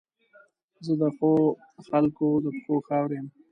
زه 0.85 0.93
د 1.01 1.03
ښو 1.15 1.31
خلګو 1.87 2.29
د 2.43 2.45
پښو 2.55 2.75
خاورې 2.87 3.15
یم. 3.19 3.27